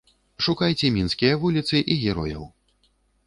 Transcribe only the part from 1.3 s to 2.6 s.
вуліцы і герояў.